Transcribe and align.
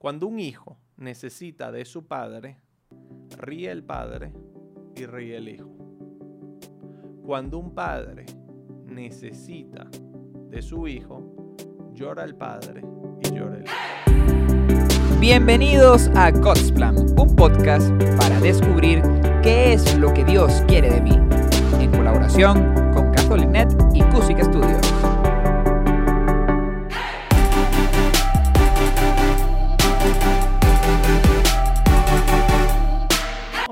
Cuando 0.00 0.28
un 0.28 0.38
hijo 0.38 0.78
necesita 0.96 1.72
de 1.72 1.84
su 1.84 2.06
padre, 2.06 2.56
ríe 3.36 3.68
el 3.68 3.82
padre 3.82 4.32
y 4.94 5.06
ríe 5.06 5.36
el 5.36 5.48
hijo. 5.48 5.68
Cuando 7.26 7.58
un 7.58 7.74
padre 7.74 8.24
necesita 8.86 9.88
de 10.50 10.62
su 10.62 10.86
hijo, 10.86 11.56
llora 11.94 12.22
el 12.22 12.36
padre 12.36 12.84
y 13.24 13.34
llora 13.34 13.56
el 13.56 13.64
hijo. 13.64 15.18
Bienvenidos 15.18 16.06
a 16.14 16.30
God's 16.30 16.70
Plan, 16.70 16.96
un 16.96 17.34
podcast 17.34 17.90
para 18.18 18.38
descubrir 18.38 19.02
qué 19.42 19.72
es 19.72 19.98
lo 19.98 20.14
que 20.14 20.24
Dios 20.24 20.62
quiere 20.68 20.90
de 20.90 21.00
mí, 21.00 21.18
en 21.80 21.90
colaboración 21.90 22.72
con 22.92 23.10
Catholic.net 23.10 23.70
y 23.94 24.02
Cusic 24.02 24.44
Studios. 24.44 25.07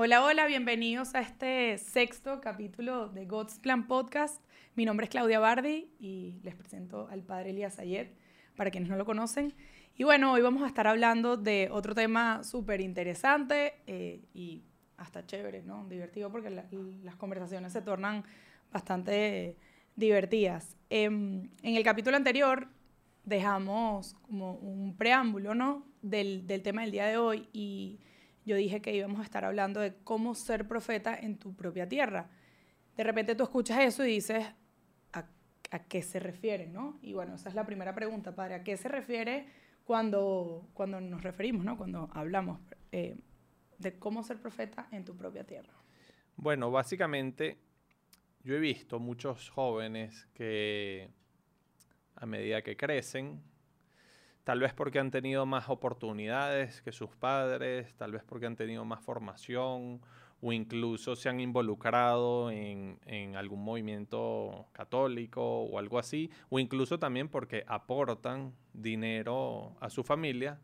Hola, 0.07 0.23
hola, 0.23 0.45
bienvenidos 0.45 1.15
a 1.15 1.19
este 1.19 1.77
sexto 1.77 2.39
capítulo 2.39 3.09
de 3.09 3.25
God's 3.25 3.59
Plan 3.59 3.87
Podcast. 3.87 4.41
Mi 4.73 4.85
nombre 4.85 5.03
es 5.03 5.09
Claudia 5.09 5.41
Bardi 5.41 5.89
y 5.99 6.39
les 6.43 6.55
presento 6.55 7.09
al 7.09 7.23
padre 7.23 7.49
Elías 7.49 7.77
Ayet, 7.77 8.15
para 8.55 8.71
quienes 8.71 8.89
no 8.89 8.95
lo 8.95 9.03
conocen. 9.03 9.53
Y 9.97 10.05
bueno, 10.05 10.31
hoy 10.31 10.39
vamos 10.41 10.63
a 10.63 10.67
estar 10.67 10.87
hablando 10.87 11.35
de 11.35 11.67
otro 11.73 11.93
tema 11.93 12.41
súper 12.45 12.79
interesante 12.79 13.73
eh, 13.85 14.21
y 14.33 14.63
hasta 14.95 15.25
chévere, 15.25 15.61
¿no? 15.63 15.85
Divertido 15.89 16.31
porque 16.31 16.51
la- 16.51 16.63
las 17.03 17.17
conversaciones 17.17 17.73
se 17.73 17.81
tornan 17.81 18.23
bastante 18.71 19.57
divertidas. 19.97 20.77
Em, 20.89 21.49
en 21.63 21.75
el 21.75 21.83
capítulo 21.83 22.15
anterior 22.15 22.69
dejamos 23.25 24.13
como 24.21 24.53
un 24.53 24.95
preámbulo, 24.95 25.53
¿no? 25.53 25.85
Del, 26.01 26.47
del 26.47 26.61
tema 26.63 26.83
del 26.83 26.91
día 26.91 27.07
de 27.07 27.17
hoy 27.17 27.49
y 27.51 27.99
yo 28.47 28.55
dije 28.55 28.81
que 28.81 28.95
íbamos 28.95 29.19
a 29.19 29.23
estar 29.23 29.43
hablando 29.43 29.81
de 29.81 29.93
cómo 30.05 30.33
ser 30.33 30.69
profeta 30.69 31.13
en 31.19 31.37
tu 31.37 31.53
propia 31.53 31.87
tierra. 31.89 32.29
De 32.95 33.03
repente 33.03 33.35
tú 33.35 33.43
escuchas 33.43 33.79
eso 33.79 34.05
y 34.05 34.13
dices, 34.13 34.45
¿a, 35.11 35.79
qué 35.89 36.01
se 36.01 36.21
refiere, 36.21 36.67
no? 36.67 36.97
Y 37.01 37.11
bueno, 37.11 37.35
esa 37.35 37.49
es 37.49 37.55
la 37.55 37.65
primera 37.65 37.93
pregunta, 37.93 38.33
padre. 38.33 38.55
¿A 38.55 38.63
qué 38.63 38.77
se 38.77 38.87
refiere 38.87 39.47
cuando, 39.83 40.69
cuando 40.73 41.01
nos 41.01 41.21
referimos, 41.23 41.65
no? 41.65 41.77
Cuando 41.77 42.09
hablamos 42.13 42.61
eh, 42.93 43.17
de 43.77 43.99
cómo 43.99 44.23
ser 44.23 44.41
profeta 44.41 44.87
en 44.91 45.03
tu 45.03 45.17
propia 45.17 45.43
tierra. 45.43 45.73
Bueno, 46.37 46.71
básicamente 46.71 47.57
yo 48.43 48.55
he 48.55 48.59
visto 48.59 48.97
muchos 48.97 49.49
jóvenes 49.49 50.25
que 50.33 51.09
a 52.15 52.25
medida 52.25 52.61
que 52.61 52.77
crecen, 52.77 53.41
tal 54.47 54.61
vez 54.61 54.73
porque 54.73 54.97
han 54.97 55.11
tenido 55.11 55.45
más 55.45 55.67
oportunidades 55.67 56.81
que 56.81 56.93
sus 56.93 57.09
padres, 57.09 57.93
tal 57.97 58.13
vez 58.13 58.23
porque 58.23 58.45
han 58.45 58.55
tenido 58.55 58.85
más 58.85 59.03
formación 59.03 59.99
o 60.39 60.53
incluso 60.53 61.17
se 61.17 61.27
han 61.27 61.41
involucrado 61.41 62.49
en, 62.49 62.97
algún 63.35 63.61
movimiento 63.61 64.69
católico 64.71 65.41
o 65.63 65.77
algo 65.77 65.99
así, 65.99 66.31
o 66.47 66.59
incluso 66.59 66.97
también 66.97 67.27
porque 67.27 67.65
aportan 67.67 68.53
dinero 68.71 69.75
a 69.81 69.89
su 69.89 70.01
familia, 70.01 70.61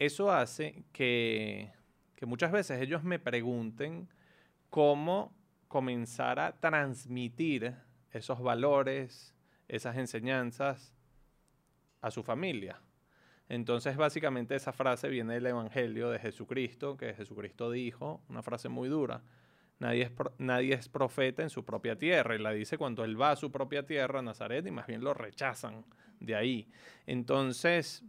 eso 0.00 0.32
hace 0.32 0.82
que, 0.92 1.70
que 2.16 2.26
muchas 2.26 2.50
veces 2.50 2.82
ellos 2.82 3.04
me 3.04 3.20
pregunten 3.20 4.08
cómo 4.68 5.32
comenzar 5.68 6.40
a 6.40 6.58
transmitir 6.58 7.76
esos 8.10 8.42
valores, 8.42 9.32
esas 9.68 9.96
enseñanzas 9.96 10.92
a 12.00 12.10
su 12.10 12.24
familia. 12.24 12.80
Entonces, 13.52 13.98
básicamente 13.98 14.54
esa 14.54 14.72
frase 14.72 15.10
viene 15.10 15.34
del 15.34 15.44
Evangelio 15.44 16.08
de 16.08 16.18
Jesucristo, 16.18 16.96
que 16.96 17.12
Jesucristo 17.12 17.70
dijo, 17.70 18.22
una 18.30 18.42
frase 18.42 18.70
muy 18.70 18.88
dura, 18.88 19.20
nadie 19.78 20.04
es, 20.04 20.10
pro- 20.10 20.32
nadie 20.38 20.72
es 20.72 20.88
profeta 20.88 21.42
en 21.42 21.50
su 21.50 21.62
propia 21.62 21.98
tierra, 21.98 22.34
y 22.34 22.38
la 22.38 22.52
dice 22.52 22.78
cuando 22.78 23.04
él 23.04 23.20
va 23.20 23.32
a 23.32 23.36
su 23.36 23.52
propia 23.52 23.84
tierra, 23.84 24.22
Nazaret, 24.22 24.66
y 24.66 24.70
más 24.70 24.86
bien 24.86 25.04
lo 25.04 25.12
rechazan 25.12 25.84
de 26.18 26.34
ahí. 26.34 26.66
Entonces, 27.06 28.02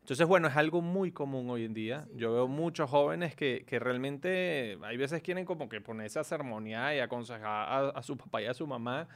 entonces, 0.00 0.26
bueno, 0.26 0.48
es 0.48 0.56
algo 0.56 0.80
muy 0.80 1.12
común 1.12 1.50
hoy 1.50 1.66
en 1.66 1.74
día. 1.74 2.08
Yo 2.14 2.32
veo 2.32 2.48
muchos 2.48 2.88
jóvenes 2.88 3.36
que, 3.36 3.64
que 3.66 3.78
realmente 3.78 4.78
hay 4.82 4.96
veces 4.96 5.20
quieren 5.20 5.44
como 5.44 5.68
que 5.68 5.82
ponerse 5.82 6.18
a 6.20 6.24
sermonear 6.24 6.96
y 6.96 7.00
aconsejar 7.00 7.44
a, 7.44 7.88
a 7.90 8.02
su 8.02 8.16
papá 8.16 8.40
y 8.40 8.46
a 8.46 8.54
su 8.54 8.66
mamá 8.66 9.08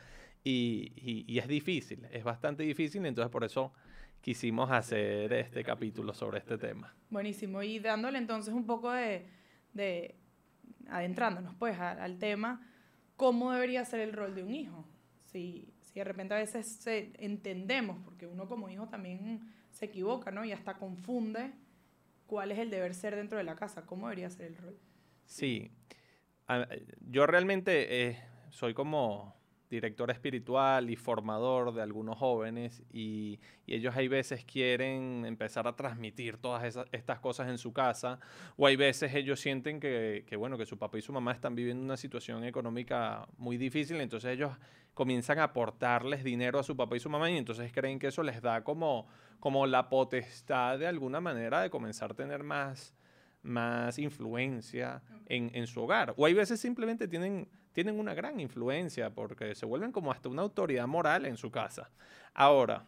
y, 0.44 0.92
y- 0.96 1.24
y 1.26 1.38
es 1.38 1.48
difícil, 1.48 2.06
es 2.12 2.22
bastante 2.22 2.64
difícil, 2.64 3.06
entonces 3.06 3.30
por 3.30 3.44
eso 3.44 3.72
quisimos 4.22 4.70
hacer 4.70 5.32
este 5.34 5.62
capítulo 5.62 6.14
sobre 6.14 6.38
este 6.38 6.56
tema. 6.56 6.94
Buenísimo. 7.10 7.62
Y 7.62 7.78
dándole 7.80 8.16
entonces 8.18 8.54
un 8.54 8.64
poco 8.64 8.90
de, 8.90 9.26
de 9.74 10.14
adentrándonos 10.88 11.54
pues 11.56 11.78
al 11.78 12.18
tema, 12.18 12.66
¿cómo 13.16 13.52
debería 13.52 13.84
ser 13.84 14.00
el 14.00 14.12
rol 14.14 14.34
de 14.34 14.44
un 14.44 14.54
hijo? 14.54 14.86
Si, 15.24 15.74
si 15.80 15.94
de 15.94 16.04
repente 16.04 16.34
a 16.34 16.38
veces 16.38 16.66
se- 16.66 17.12
entendemos, 17.18 17.98
porque 18.04 18.26
uno 18.26 18.48
como 18.48 18.70
hijo 18.70 18.88
también 18.88 19.52
se 19.72 19.86
equivoca, 19.86 20.30
¿no? 20.30 20.44
Y 20.44 20.52
hasta 20.52 20.74
confunde 20.78 21.52
cuál 22.26 22.52
es 22.52 22.58
el 22.58 22.70
deber 22.70 22.94
ser 22.94 23.16
dentro 23.16 23.38
de 23.38 23.44
la 23.44 23.56
casa, 23.56 23.84
cómo 23.84 24.06
debería 24.06 24.30
ser 24.30 24.46
el 24.46 24.56
rol. 24.56 24.78
Sí, 25.26 25.70
yo 27.08 27.26
realmente 27.26 28.08
eh, 28.08 28.18
soy 28.50 28.74
como 28.74 29.34
director 29.72 30.10
espiritual 30.10 30.90
y 30.90 30.96
formador 30.96 31.72
de 31.72 31.80
algunos 31.80 32.18
jóvenes 32.18 32.82
y, 32.92 33.40
y 33.64 33.74
ellos 33.74 33.96
hay 33.96 34.06
veces 34.06 34.44
quieren 34.44 35.24
empezar 35.26 35.66
a 35.66 35.74
transmitir 35.74 36.36
todas 36.36 36.64
esas, 36.64 36.86
estas 36.92 37.20
cosas 37.20 37.48
en 37.48 37.56
su 37.56 37.72
casa 37.72 38.20
o 38.58 38.66
hay 38.66 38.76
veces 38.76 39.14
ellos 39.14 39.40
sienten 39.40 39.80
que, 39.80 40.26
que, 40.28 40.36
bueno, 40.36 40.58
que 40.58 40.66
su 40.66 40.78
papá 40.78 40.98
y 40.98 41.00
su 41.00 41.10
mamá 41.10 41.32
están 41.32 41.54
viviendo 41.54 41.82
una 41.82 41.96
situación 41.96 42.44
económica 42.44 43.26
muy 43.38 43.56
difícil, 43.56 43.98
entonces 44.02 44.32
ellos 44.32 44.52
comienzan 44.92 45.38
a 45.38 45.44
aportarles 45.44 46.22
dinero 46.22 46.58
a 46.58 46.62
su 46.62 46.76
papá 46.76 46.96
y 46.96 47.00
su 47.00 47.08
mamá 47.08 47.30
y 47.30 47.38
entonces 47.38 47.72
creen 47.72 47.98
que 47.98 48.08
eso 48.08 48.22
les 48.22 48.42
da 48.42 48.62
como, 48.62 49.06
como 49.40 49.66
la 49.66 49.88
potestad 49.88 50.78
de 50.78 50.86
alguna 50.86 51.22
manera 51.22 51.62
de 51.62 51.70
comenzar 51.70 52.10
a 52.10 52.14
tener 52.14 52.42
más, 52.42 52.94
más 53.42 53.98
influencia 53.98 55.02
en, 55.24 55.50
en 55.54 55.66
su 55.66 55.80
hogar. 55.80 56.12
O 56.18 56.26
hay 56.26 56.34
veces 56.34 56.60
simplemente 56.60 57.08
tienen, 57.08 57.48
tienen 57.72 57.98
una 57.98 58.14
gran 58.14 58.38
influencia 58.40 59.10
porque 59.10 59.54
se 59.54 59.66
vuelven 59.66 59.92
como 59.92 60.12
hasta 60.12 60.28
una 60.28 60.42
autoridad 60.42 60.86
moral 60.86 61.26
en 61.26 61.36
su 61.36 61.50
casa. 61.50 61.90
Ahora, 62.34 62.84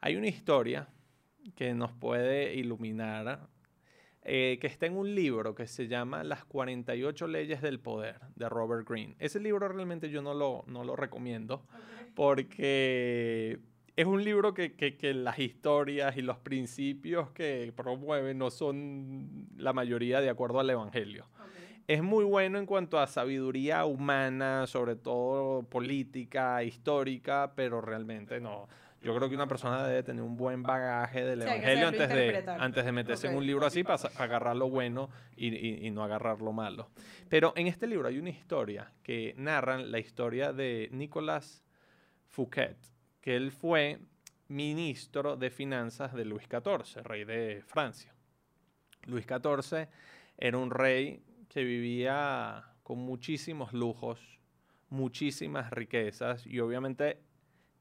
hay 0.00 0.16
una 0.16 0.28
historia 0.28 0.88
que 1.54 1.74
nos 1.74 1.92
puede 1.92 2.54
iluminar, 2.54 3.48
eh, 4.24 4.58
que 4.60 4.66
está 4.68 4.86
en 4.86 4.96
un 4.96 5.14
libro 5.14 5.54
que 5.54 5.66
se 5.66 5.88
llama 5.88 6.22
Las 6.24 6.44
48 6.44 7.26
leyes 7.26 7.60
del 7.62 7.80
poder 7.80 8.20
de 8.36 8.48
Robert 8.48 8.88
Greene. 8.88 9.16
Ese 9.18 9.40
libro 9.40 9.68
realmente 9.68 10.10
yo 10.10 10.22
no 10.22 10.34
lo, 10.34 10.64
no 10.66 10.84
lo 10.84 10.94
recomiendo 10.96 11.66
porque 12.14 13.58
es 13.96 14.06
un 14.06 14.22
libro 14.24 14.54
que, 14.54 14.74
que- 14.74 14.96
que 14.96 15.12
las 15.14 15.38
historias 15.38 16.16
y 16.16 16.22
los 16.22 16.38
principios 16.38 17.30
que 17.32 17.72
promueve 17.76 18.34
no 18.34 18.50
son 18.50 19.48
la 19.56 19.72
mayoría 19.72 20.20
de 20.20 20.30
acuerdo 20.30 20.60
al 20.60 20.70
Evangelio. 20.70 21.26
Es 21.88 22.02
muy 22.02 22.24
bueno 22.24 22.58
en 22.58 22.66
cuanto 22.66 22.98
a 22.98 23.06
sabiduría 23.06 23.84
humana, 23.84 24.66
sobre 24.66 24.96
todo 24.96 25.62
política, 25.64 26.62
histórica, 26.62 27.52
pero 27.56 27.80
realmente 27.80 28.40
no. 28.40 28.68
Yo 29.02 29.16
creo 29.16 29.28
que 29.28 29.34
una 29.34 29.48
persona 29.48 29.84
debe 29.84 30.04
tener 30.04 30.22
un 30.22 30.36
buen 30.36 30.62
bagaje 30.62 31.24
del 31.24 31.40
Evangelio 31.42 31.88
antes 31.88 32.08
de, 32.08 32.26
antes 32.62 32.84
de 32.84 32.92
meterse 32.92 33.26
en 33.26 33.32
un 33.38 33.46
libro 33.46 33.66
así 33.66 33.82
para 33.82 34.24
agarrar 34.24 34.54
lo 34.56 34.70
bueno 34.70 35.10
y, 35.36 35.48
y- 35.48 35.86
y 35.86 35.90
no 35.90 36.04
agarrar 36.04 36.40
lo 36.40 36.52
malo. 36.52 36.88
Pero 37.28 37.52
en 37.56 37.66
este 37.66 37.88
libro 37.88 38.06
hay 38.06 38.18
una 38.18 38.30
historia 38.30 38.92
que 39.02 39.34
narran 39.36 39.90
la 39.90 39.98
historia 39.98 40.52
de 40.52 40.88
Nicolas 40.92 41.64
Fouquet, 42.28 42.76
que 43.20 43.34
él 43.34 43.50
fue 43.50 43.98
ministro 44.46 45.36
de 45.36 45.50
finanzas 45.50 46.14
de 46.14 46.24
Luis 46.24 46.44
XIV, 46.48 47.02
rey 47.02 47.24
de 47.24 47.60
Francia. 47.66 48.14
Luis 49.06 49.26
XIV 49.26 49.88
era 50.38 50.58
un 50.58 50.70
rey 50.70 51.24
que 51.52 51.64
vivía 51.64 52.64
con 52.82 52.98
muchísimos 52.98 53.74
lujos, 53.74 54.40
muchísimas 54.88 55.70
riquezas 55.70 56.46
y 56.46 56.60
obviamente 56.60 57.20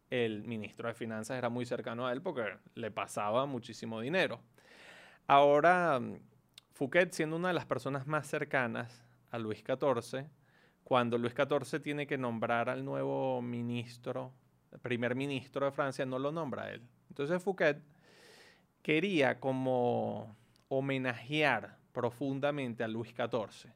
el 0.09 0.43
ministro 0.43 0.89
de 0.89 0.93
finanzas 0.93 1.37
era 1.37 1.49
muy 1.49 1.65
cercano 1.65 2.05
a 2.05 2.11
él 2.11 2.21
porque 2.21 2.43
le 2.75 2.91
pasaba 2.91 3.45
muchísimo 3.45 4.01
dinero. 4.01 4.41
Ahora, 5.25 6.01
Fouquet, 6.73 7.13
siendo 7.13 7.37
una 7.37 7.47
de 7.47 7.53
las 7.53 7.65
personas 7.65 8.07
más 8.07 8.27
cercanas 8.27 9.05
a 9.29 9.39
Luis 9.39 9.63
XIV, 9.65 10.25
cuando 10.83 11.17
Luis 11.17 11.33
XIV 11.33 11.81
tiene 11.81 12.07
que 12.07 12.17
nombrar 12.17 12.69
al 12.69 12.83
nuevo 12.83 13.41
ministro, 13.41 14.33
primer 14.81 15.15
ministro 15.15 15.65
de 15.65 15.71
Francia, 15.71 16.05
no 16.05 16.19
lo 16.19 16.33
nombra 16.33 16.71
él. 16.71 16.81
Entonces 17.07 17.41
Fouquet 17.41 17.81
quería 18.81 19.39
como 19.39 20.35
homenajear 20.67 21.80
profundamente 21.91 22.83
a 22.83 22.87
Luis 22.87 23.13
XIV 23.13 23.71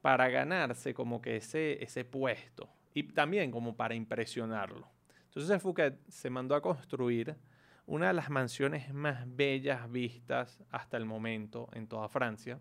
para 0.00 0.28
ganarse 0.28 0.92
como 0.92 1.22
que 1.22 1.36
ese, 1.36 1.82
ese 1.82 2.04
puesto 2.04 2.68
y 2.94 3.04
también 3.04 3.50
como 3.50 3.76
para 3.76 3.94
impresionarlo. 3.94 4.88
Entonces 5.26 5.62
Fouquet 5.62 5.98
se 6.08 6.28
mandó 6.28 6.54
a 6.54 6.60
construir 6.60 7.36
una 7.86 8.08
de 8.08 8.12
las 8.12 8.30
mansiones 8.30 8.92
más 8.92 9.24
bellas 9.26 9.90
vistas 9.90 10.60
hasta 10.70 10.96
el 10.96 11.04
momento 11.04 11.68
en 11.72 11.86
toda 11.86 12.08
Francia. 12.08 12.60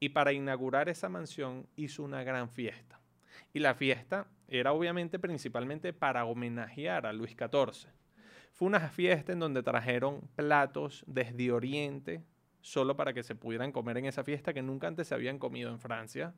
Y 0.00 0.10
para 0.10 0.32
inaugurar 0.32 0.88
esa 0.88 1.08
mansión 1.08 1.66
hizo 1.76 2.02
una 2.02 2.24
gran 2.24 2.50
fiesta. 2.50 3.00
Y 3.52 3.60
la 3.60 3.74
fiesta 3.74 4.26
era 4.48 4.72
obviamente 4.72 5.18
principalmente 5.18 5.92
para 5.92 6.24
homenajear 6.24 7.06
a 7.06 7.12
Luis 7.12 7.36
XIV. 7.36 7.88
Fue 8.52 8.68
una 8.68 8.80
fiesta 8.88 9.32
en 9.32 9.40
donde 9.40 9.62
trajeron 9.62 10.20
platos 10.36 11.04
desde 11.06 11.52
Oriente, 11.52 12.22
solo 12.64 12.96
para 12.96 13.12
que 13.12 13.22
se 13.22 13.34
pudieran 13.34 13.72
comer 13.72 13.98
en 13.98 14.06
esa 14.06 14.24
fiesta 14.24 14.54
que 14.54 14.62
nunca 14.62 14.86
antes 14.86 15.08
se 15.08 15.14
habían 15.14 15.38
comido 15.38 15.70
en 15.70 15.78
Francia. 15.78 16.32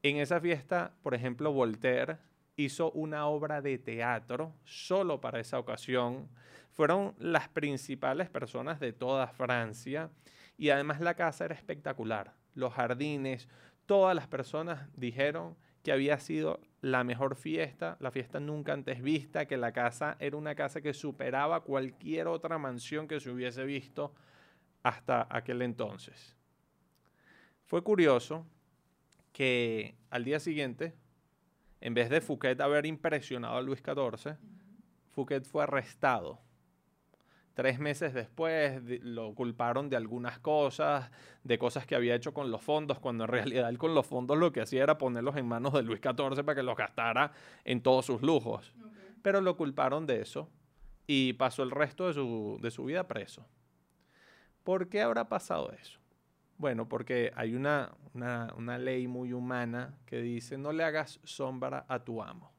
En 0.00 0.18
esa 0.18 0.40
fiesta, 0.40 0.94
por 1.02 1.12
ejemplo, 1.12 1.52
Voltaire 1.52 2.18
hizo 2.54 2.92
una 2.92 3.26
obra 3.26 3.60
de 3.60 3.76
teatro 3.76 4.54
solo 4.62 5.20
para 5.20 5.40
esa 5.40 5.58
ocasión. 5.58 6.28
Fueron 6.70 7.16
las 7.18 7.48
principales 7.48 8.30
personas 8.30 8.78
de 8.78 8.92
toda 8.92 9.26
Francia 9.26 10.10
y 10.56 10.70
además 10.70 11.00
la 11.00 11.14
casa 11.14 11.46
era 11.46 11.56
espectacular. 11.56 12.32
Los 12.54 12.72
jardines, 12.74 13.48
todas 13.86 14.14
las 14.14 14.28
personas 14.28 14.88
dijeron 14.96 15.56
que 15.82 15.90
había 15.90 16.20
sido 16.20 16.60
la 16.80 17.02
mejor 17.02 17.34
fiesta, 17.34 17.96
la 17.98 18.12
fiesta 18.12 18.38
nunca 18.38 18.72
antes 18.72 19.02
vista, 19.02 19.46
que 19.46 19.56
la 19.56 19.72
casa 19.72 20.16
era 20.20 20.36
una 20.36 20.54
casa 20.54 20.80
que 20.80 20.94
superaba 20.94 21.64
cualquier 21.64 22.28
otra 22.28 22.56
mansión 22.56 23.08
que 23.08 23.18
se 23.18 23.30
hubiese 23.30 23.64
visto 23.64 24.14
hasta 24.82 25.26
aquel 25.30 25.62
entonces. 25.62 26.36
Fue 27.64 27.82
curioso 27.82 28.46
que 29.32 29.94
al 30.10 30.24
día 30.24 30.40
siguiente, 30.40 30.94
en 31.80 31.94
vez 31.94 32.10
de 32.10 32.20
Fouquet 32.20 32.60
haber 32.60 32.86
impresionado 32.86 33.56
a 33.56 33.62
Luis 33.62 33.80
XIV, 33.80 34.36
Fouquet 35.12 35.44
fue 35.44 35.62
arrestado. 35.62 36.40
Tres 37.54 37.78
meses 37.78 38.14
después 38.14 38.80
lo 39.02 39.34
culparon 39.34 39.90
de 39.90 39.96
algunas 39.96 40.38
cosas, 40.38 41.10
de 41.44 41.58
cosas 41.58 41.84
que 41.84 41.94
había 41.94 42.14
hecho 42.14 42.32
con 42.32 42.50
los 42.50 42.62
fondos, 42.62 42.98
cuando 42.98 43.24
en 43.24 43.30
realidad 43.30 43.68
él 43.68 43.76
con 43.76 43.94
los 43.94 44.06
fondos 44.06 44.38
lo 44.38 44.52
que 44.52 44.62
hacía 44.62 44.82
era 44.82 44.98
ponerlos 44.98 45.36
en 45.36 45.46
manos 45.46 45.72
de 45.74 45.82
Luis 45.82 46.00
XIV 46.00 46.42
para 46.44 46.54
que 46.54 46.62
los 46.62 46.76
gastara 46.76 47.32
en 47.64 47.82
todos 47.82 48.06
sus 48.06 48.22
lujos. 48.22 48.72
Pero 49.22 49.40
lo 49.40 49.56
culparon 49.56 50.06
de 50.06 50.22
eso 50.22 50.48
y 51.06 51.34
pasó 51.34 51.62
el 51.62 51.70
resto 51.70 52.06
de 52.06 52.14
su, 52.14 52.58
de 52.62 52.70
su 52.70 52.84
vida 52.84 53.06
preso. 53.06 53.46
¿Por 54.64 54.88
qué 54.88 55.00
habrá 55.00 55.28
pasado 55.28 55.72
eso? 55.72 55.98
Bueno, 56.58 56.88
porque 56.88 57.32
hay 57.36 57.54
una, 57.54 57.94
una, 58.12 58.78
ley 58.78 59.08
muy 59.08 59.32
humana 59.32 59.94
que 60.04 60.20
dice 60.20 60.58
no 60.58 60.72
le 60.72 60.84
hagas 60.84 61.18
sombra 61.24 61.86
a 61.88 62.04
tu 62.04 62.22
amo. 62.22 62.52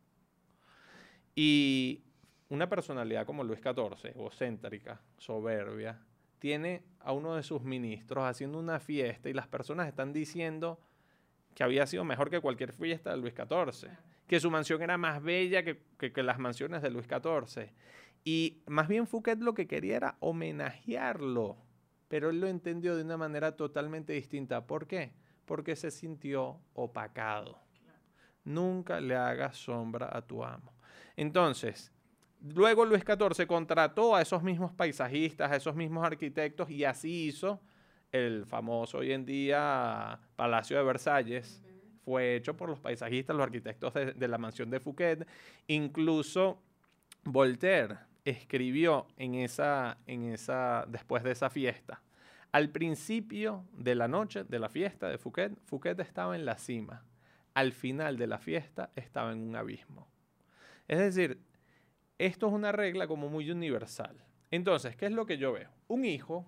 Y 1.36 2.04
una 2.50 2.68
personalidad 2.68 3.28
como 3.28 3.44
Luis 3.44 3.60
XIV, 3.60 4.16
egocéntrica, 4.16 5.02
soberbia, 5.20 6.00
tiene 6.40 6.84
a 7.00 7.14
uno 7.14 7.36
de 7.36 7.44
sus 7.44 7.62
ministros 7.62 8.24
haciendo 8.26 8.58
una 8.58 8.80
fiesta 8.80 9.30
y 9.30 9.34
las 9.34 9.48
personas 9.48 9.88
están 9.88 10.12
diciendo 10.12 10.80
que 11.54 11.64
había 11.64 11.86
sido 11.86 12.04
mejor 12.04 12.32
que 12.32 12.40
cualquier 12.40 12.74
fiesta 12.74 13.12
de 13.12 13.18
Luis 13.18 13.36
XIV, 13.36 13.92
que 14.26 14.40
su 14.40 14.50
mansión 14.50 14.82
era 14.82 14.98
más 14.98 15.22
bella 15.22 15.64
que, 15.64 15.84
que, 16.00 16.24
las 16.24 16.40
mansiones 16.40 16.82
de 16.82 16.90
Luis 16.90 17.06
XIV. 17.06 17.70
Y 18.24 18.64
más 18.66 18.88
bien 18.88 19.06
Fouquet 19.06 19.40
lo 19.40 19.54
que 19.54 19.68
quería 19.68 19.98
era 19.98 20.18
homenajearlo 20.20 21.58
pero 22.12 22.30
él 22.30 22.42
lo 22.42 22.48
entendió 22.50 22.98
de 22.98 23.04
una 23.04 23.16
manera 23.16 23.56
totalmente 23.56 24.12
distinta. 24.12 24.68
¿Por 24.68 24.86
qué? 24.86 25.14
Porque 25.46 25.78
se 25.78 25.92
sintió 25.92 26.60
opacado. 26.74 27.58
Nunca 28.44 29.00
le 29.00 29.16
hagas 29.16 29.56
sombra 29.56 30.10
a 30.12 30.22
tu 30.22 30.44
amo. 30.44 30.74
Entonces, 31.16 31.90
luego 32.54 32.84
Luis 32.84 33.06
XIV 33.06 33.48
contrató 33.48 34.14
a 34.14 34.22
esos 34.22 34.44
mismos 34.44 34.74
paisajistas, 34.74 35.54
a 35.54 35.56
esos 35.56 35.74
mismos 35.74 36.06
arquitectos 36.06 36.70
y 36.70 36.84
así 36.84 37.28
hizo 37.28 37.62
el 38.12 38.46
famoso 38.46 38.98
hoy 38.98 39.14
en 39.14 39.26
día 39.26 40.20
Palacio 40.36 40.76
de 40.76 40.84
Versalles. 40.84 41.64
Fue 42.04 42.36
hecho 42.36 42.58
por 42.58 42.68
los 42.68 42.82
paisajistas, 42.82 43.38
los 43.38 43.46
arquitectos 43.46 43.94
de, 43.94 44.12
de 44.12 44.28
la 44.28 44.38
mansión 44.38 44.70
de 44.70 44.82
Fouquet. 44.82 45.26
Incluso 45.68 46.62
Voltaire 47.24 48.11
escribió 48.26 49.08
en 49.18 49.36
esa, 49.36 49.98
en 50.06 50.26
esa, 50.32 50.86
después 50.88 51.24
de 51.24 51.32
esa 51.32 51.50
fiesta. 51.50 52.02
Al 52.52 52.70
principio 52.70 53.66
de 53.72 53.96
la 53.96 54.08
noche 54.08 54.44
de 54.44 54.60
la 54.60 54.70
fiesta 54.70 55.08
de 55.08 55.18
Fouquet, 55.18 55.58
Fouquet 55.66 56.00
estaba 56.00 56.36
en 56.36 56.46
la 56.46 56.58
cima. 56.58 57.06
Al 57.54 57.72
final 57.72 58.18
de 58.18 58.28
la 58.28 58.40
fiesta 58.40 58.92
estaba 58.96 59.32
en 59.32 59.40
un 59.40 59.56
abismo. 59.56 60.08
Es 60.88 61.00
decir, 61.00 61.42
esto 62.18 62.48
es 62.48 62.54
una 62.54 62.72
regla 62.72 63.08
como 63.08 63.30
muy 63.30 63.50
universal. 63.50 64.24
Entonces, 64.52 64.96
¿qué 64.96 65.06
es 65.06 65.12
lo 65.14 65.26
que 65.26 65.38
yo 65.38 65.54
veo? 65.54 65.70
Un 65.88 66.04
hijo, 66.04 66.46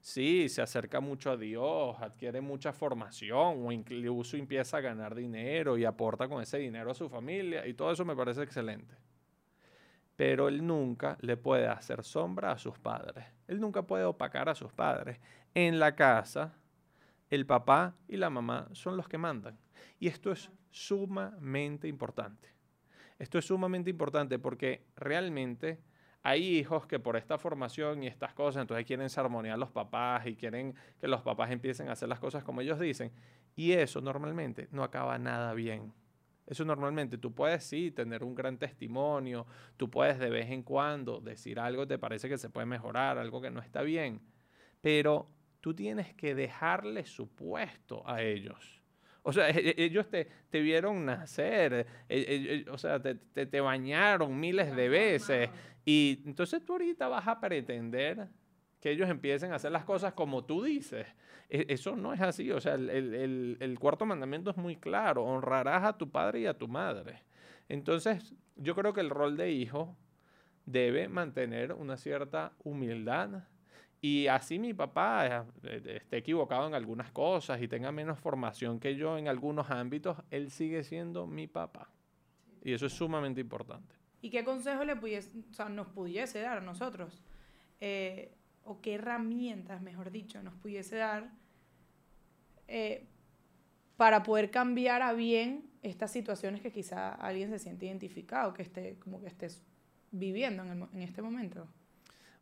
sí, 0.00 0.48
se 0.48 0.62
acerca 0.62 0.98
mucho 1.00 1.30
a 1.30 1.36
Dios, 1.36 1.96
adquiere 2.00 2.40
mucha 2.40 2.72
formación 2.72 3.64
o 3.64 3.72
incluso 3.72 4.36
empieza 4.36 4.78
a 4.78 4.80
ganar 4.80 5.14
dinero 5.14 5.78
y 5.78 5.84
aporta 5.84 6.28
con 6.28 6.42
ese 6.42 6.58
dinero 6.58 6.90
a 6.90 6.94
su 6.94 7.08
familia 7.08 7.66
y 7.66 7.74
todo 7.74 7.92
eso 7.92 8.04
me 8.04 8.16
parece 8.16 8.42
excelente 8.42 8.96
pero 10.16 10.48
él 10.48 10.66
nunca 10.66 11.16
le 11.20 11.36
puede 11.36 11.66
hacer 11.66 12.04
sombra 12.04 12.52
a 12.52 12.58
sus 12.58 12.78
padres. 12.78 13.26
Él 13.48 13.60
nunca 13.60 13.82
puede 13.82 14.04
opacar 14.04 14.48
a 14.48 14.54
sus 14.54 14.72
padres. 14.72 15.20
En 15.54 15.78
la 15.78 15.94
casa, 15.94 16.54
el 17.30 17.46
papá 17.46 17.94
y 18.08 18.16
la 18.16 18.30
mamá 18.30 18.68
son 18.72 18.96
los 18.96 19.08
que 19.08 19.18
mandan. 19.18 19.58
Y 19.98 20.08
esto 20.08 20.30
es 20.30 20.50
sumamente 20.70 21.88
importante. 21.88 22.48
Esto 23.18 23.38
es 23.38 23.44
sumamente 23.44 23.90
importante 23.90 24.38
porque 24.38 24.86
realmente 24.96 25.80
hay 26.22 26.58
hijos 26.58 26.86
que 26.86 26.98
por 26.98 27.16
esta 27.16 27.38
formación 27.38 28.02
y 28.02 28.06
estas 28.06 28.34
cosas, 28.34 28.62
entonces 28.62 28.86
quieren 28.86 29.08
armonía 29.14 29.54
a 29.54 29.56
los 29.58 29.70
papás 29.70 30.26
y 30.26 30.36
quieren 30.36 30.74
que 31.00 31.06
los 31.06 31.22
papás 31.22 31.50
empiecen 31.50 31.88
a 31.88 31.92
hacer 31.92 32.08
las 32.08 32.18
cosas 32.18 32.42
como 32.42 32.60
ellos 32.60 32.80
dicen. 32.80 33.12
Y 33.54 33.72
eso 33.72 34.00
normalmente 34.00 34.68
no 34.72 34.82
acaba 34.82 35.18
nada 35.18 35.52
bien. 35.54 35.92
Eso 36.46 36.64
normalmente 36.64 37.16
tú 37.16 37.32
puedes 37.34 37.64
sí 37.64 37.90
tener 37.90 38.22
un 38.22 38.34
gran 38.34 38.58
testimonio, 38.58 39.46
tú 39.76 39.90
puedes 39.90 40.18
de 40.18 40.28
vez 40.28 40.50
en 40.50 40.62
cuando 40.62 41.20
decir 41.20 41.58
algo 41.58 41.82
que 41.82 41.94
te 41.94 41.98
parece 41.98 42.28
que 42.28 42.36
se 42.36 42.50
puede 42.50 42.66
mejorar, 42.66 43.16
algo 43.18 43.40
que 43.40 43.50
no 43.50 43.60
está 43.60 43.82
bien, 43.82 44.20
pero 44.82 45.28
tú 45.60 45.74
tienes 45.74 46.12
que 46.14 46.34
dejarle 46.34 47.06
su 47.06 47.28
puesto 47.34 48.06
a 48.06 48.22
ellos. 48.22 48.82
O 49.22 49.32
sea, 49.32 49.48
e, 49.48 49.70
e, 49.70 49.84
ellos 49.84 50.10
te, 50.10 50.28
te 50.50 50.60
vieron 50.60 51.06
nacer, 51.06 51.86
e, 52.10 52.66
o 52.70 52.76
sea, 52.76 53.00
te, 53.00 53.14
te, 53.14 53.46
te 53.46 53.60
bañaron 53.60 54.38
miles 54.38 54.76
de 54.76 54.88
veces 54.90 55.50
y 55.86 56.22
entonces 56.26 56.62
tú 56.62 56.74
ahorita 56.74 57.08
vas 57.08 57.26
a 57.26 57.40
pretender 57.40 58.28
que 58.84 58.90
ellos 58.90 59.08
empiecen 59.08 59.50
a 59.50 59.54
hacer 59.54 59.72
las 59.72 59.86
cosas 59.86 60.12
como 60.12 60.44
tú 60.44 60.62
dices. 60.62 61.06
E, 61.48 61.64
eso 61.70 61.96
no 61.96 62.12
es 62.12 62.20
así. 62.20 62.50
O 62.50 62.60
sea, 62.60 62.74
el, 62.74 63.76
cuarto 63.80 64.04
mandamiento 64.04 64.50
es 64.50 64.58
muy 64.58 64.76
claro. 64.76 65.24
Honrarás 65.24 65.84
a 65.84 65.96
tu 65.96 66.10
padre 66.10 66.40
y 66.40 66.46
a 66.46 66.58
tu 66.58 66.68
madre. 66.68 67.22
Entonces, 67.70 68.34
yo 68.56 68.74
creo 68.74 68.92
que 68.92 69.00
el 69.00 69.08
rol 69.08 69.38
de 69.38 69.50
hijo 69.52 69.96
debe 70.66 71.08
mantener 71.08 71.72
una 71.72 71.96
cierta 71.96 72.52
humildad. 72.62 73.44
Y 74.02 74.26
así 74.26 74.58
mi 74.58 74.74
papá 74.74 75.46
eh, 75.62 75.82
esté 76.02 76.18
equivocado 76.18 76.66
en 76.66 76.74
algunas 76.74 77.10
cosas 77.10 77.62
y 77.62 77.68
tenga 77.68 77.90
menos 77.90 78.18
formación 78.18 78.80
que 78.80 78.96
yo 78.96 79.16
en 79.16 79.28
algunos 79.28 79.70
ámbitos, 79.70 80.18
él 80.30 80.50
sigue 80.50 80.84
siendo 80.84 81.26
mi 81.26 81.46
papá. 81.46 81.88
Y 82.62 82.74
eso 82.74 82.84
es 82.84 82.92
sumamente 82.92 83.40
importante. 83.40 83.94
¿Y 84.20 84.28
qué 84.28 84.44
consejo 84.44 84.84
le 84.84 84.94
nos 85.70 85.86
pudiese 85.86 86.42
dar 86.42 86.58
a 86.58 86.60
nosotros? 86.60 87.24
Eh, 87.80 88.34
o 88.64 88.80
qué 88.80 88.94
herramientas, 88.94 89.82
mejor 89.82 90.10
dicho, 90.10 90.42
nos 90.42 90.54
pudiese 90.54 90.96
dar 90.96 91.30
eh, 92.66 93.06
para 93.96 94.22
poder 94.22 94.50
cambiar 94.50 95.02
a 95.02 95.12
bien 95.12 95.70
estas 95.82 96.10
situaciones 96.10 96.60
que 96.60 96.72
quizá 96.72 97.12
alguien 97.14 97.50
se 97.50 97.58
siente 97.58 97.86
identificado, 97.86 98.54
que 98.54 98.62
esté 98.62 98.98
como 98.98 99.20
que 99.20 99.28
estés 99.28 99.62
viviendo 100.10 100.62
en, 100.64 100.88
en 100.92 101.02
este 101.02 101.22
momento? 101.22 101.68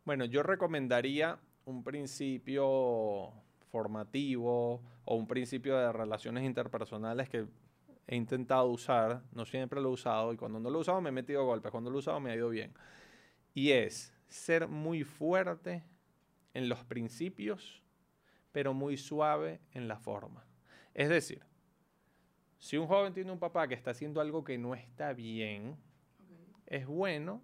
Bueno, 0.05 0.25
yo 0.25 0.43
recomendaría 0.43 1.37
un 1.65 1.83
principio 1.83 3.31
formativo 3.71 4.81
o 5.05 5.15
un 5.15 5.27
principio 5.27 5.77
de 5.77 5.91
relaciones 5.91 6.43
interpersonales 6.43 7.29
que 7.29 7.47
he 8.07 8.15
intentado 8.15 8.67
usar, 8.67 9.23
no 9.33 9.45
siempre 9.45 9.81
lo 9.81 9.89
he 9.89 9.93
usado 9.93 10.33
y 10.33 10.37
cuando 10.37 10.59
no 10.59 10.69
lo 10.69 10.79
he 10.79 10.81
usado 10.81 11.01
me 11.01 11.09
he 11.09 11.13
metido 11.13 11.45
golpes, 11.45 11.71
cuando 11.71 11.89
lo 11.89 11.97
he 11.97 11.99
usado 11.99 12.19
me 12.19 12.31
ha 12.31 12.35
ido 12.35 12.49
bien. 12.49 12.73
Y 13.53 13.71
es 13.71 14.13
ser 14.27 14.67
muy 14.67 15.03
fuerte 15.03 15.83
en 16.53 16.69
los 16.69 16.83
principios, 16.83 17.83
pero 18.51 18.73
muy 18.73 18.97
suave 18.97 19.59
en 19.71 19.87
la 19.87 19.97
forma. 19.97 20.45
Es 20.93 21.09
decir, 21.09 21.43
si 22.59 22.77
un 22.77 22.87
joven 22.87 23.13
tiene 23.13 23.31
un 23.31 23.39
papá 23.39 23.67
que 23.67 23.73
está 23.73 23.91
haciendo 23.91 24.21
algo 24.21 24.43
que 24.43 24.57
no 24.57 24.75
está 24.75 25.13
bien, 25.13 25.75
es 26.67 26.85
bueno 26.85 27.41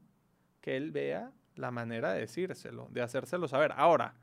que 0.61 0.77
él 0.77 0.91
vea 0.91 1.31
la 1.55 1.71
manera 1.71 2.13
de 2.13 2.21
decírselo, 2.21 2.87
de 2.91 3.01
hacérselo 3.01 3.47
saber. 3.47 3.73
Ahora, 3.75 4.13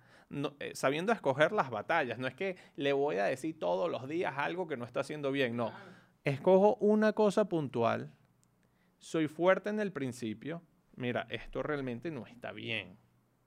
eh, 0.58 0.72
sabiendo 0.74 1.12
escoger 1.12 1.52
las 1.52 1.70
batallas, 1.70 2.18
no 2.18 2.26
es 2.26 2.34
que 2.34 2.56
le 2.76 2.92
voy 2.92 3.16
a 3.16 3.24
decir 3.24 3.58
todos 3.58 3.90
los 3.90 4.08
días 4.08 4.34
algo 4.36 4.66
que 4.66 4.76
no 4.76 4.84
está 4.84 5.00
haciendo 5.00 5.32
bien, 5.32 5.56
no. 5.56 5.72
Escojo 6.24 6.76
una 6.76 7.12
cosa 7.12 7.48
puntual, 7.48 8.12
soy 8.98 9.28
fuerte 9.28 9.70
en 9.70 9.80
el 9.80 9.92
principio, 9.92 10.62
mira, 10.96 11.26
esto 11.30 11.62
realmente 11.62 12.10
no 12.10 12.26
está 12.26 12.52
bien 12.52 12.96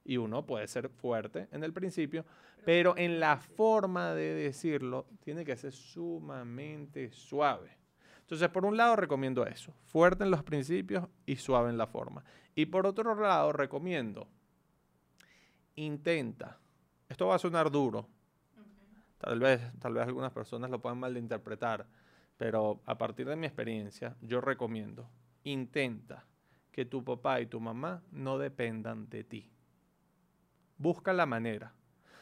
Y 0.09 0.17
uno 0.17 0.43
puede 0.43 0.67
ser 0.67 0.89
fuerte 0.89 1.47
en 1.51 1.63
el 1.63 1.71
principio, 1.71 2.25
pero 2.65 2.97
en 2.97 3.19
la 3.19 3.37
forma 3.37 4.15
de 4.15 4.33
decirlo 4.33 5.05
tiene 5.19 5.45
que 5.45 5.55
ser 5.55 5.71
sumamente 5.71 7.11
suave. 7.11 7.77
Entonces, 8.21 8.49
por 8.49 8.65
un 8.65 8.75
lado 8.75 8.95
recomiendo 8.95 9.45
eso, 9.45 9.71
fuerte 9.83 10.23
en 10.23 10.31
los 10.31 10.41
principios 10.41 11.07
y 11.27 11.35
suave 11.35 11.69
en 11.69 11.77
la 11.77 11.85
forma. 11.85 12.23
Y 12.55 12.65
por 12.65 12.87
otro 12.87 13.13
lado 13.13 13.53
recomiendo, 13.53 14.27
intenta, 15.75 16.57
esto 17.07 17.27
va 17.27 17.35
a 17.35 17.39
sonar 17.39 17.69
duro, 17.69 18.07
tal 19.19 19.39
vez, 19.39 19.61
tal 19.77 19.93
vez 19.93 20.07
algunas 20.07 20.31
personas 20.31 20.71
lo 20.71 20.81
puedan 20.81 20.97
malinterpretar, 20.97 21.85
pero 22.35 22.81
a 22.87 22.97
partir 22.97 23.27
de 23.27 23.35
mi 23.35 23.45
experiencia, 23.45 24.17
yo 24.21 24.41
recomiendo, 24.41 25.07
intenta 25.43 26.25
que 26.71 26.85
tu 26.85 27.03
papá 27.03 27.41
y 27.41 27.45
tu 27.45 27.59
mamá 27.59 28.01
no 28.09 28.39
dependan 28.39 29.07
de 29.07 29.23
ti. 29.23 29.51
Busca 30.79 31.13
la 31.13 31.27
manera. 31.27 31.73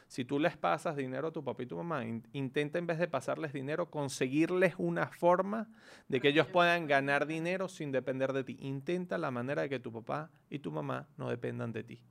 Si 0.08 0.26
tú 0.26 0.40
les 0.40 0.58
pasas 0.58 0.96
dinero 0.96 1.28
a 1.28 1.32
tu 1.32 1.44
papá 1.44 1.64
y 1.64 1.66
tu 1.66 1.76
mamá, 1.76 2.04
intenta 2.32 2.80
en 2.80 2.88
vez 2.88 2.98
de 2.98 3.08
pasarles 3.08 3.52
dinero, 3.52 3.92
conseguirles 3.92 4.74
una 4.78 5.08
forma 5.08 5.70
de 6.08 6.22
que 6.22 6.30
ellos 6.30 6.48
puedan 6.48 6.88
ganar 6.88 7.28
dinero 7.28 7.68
sin 7.68 7.92
depender 7.92 8.34
de 8.34 8.44
ti. 8.44 8.58
Intenta 8.62 9.18
la 9.18 9.32
manera 9.32 9.62
de 9.62 9.70
que 9.70 9.80
tu 9.80 9.92
papá 9.92 10.32
y 10.50 10.60
tu 10.60 10.72
mamá 10.72 11.08
no 11.18 11.30
dependan 11.30 11.74
de 11.74 11.84
ti. 11.84 12.02